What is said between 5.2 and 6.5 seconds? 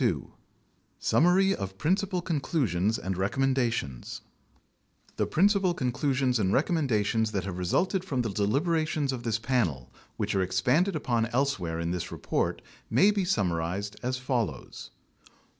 principal conclusions